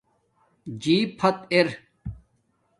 [0.81, 1.67] جِیی فت ار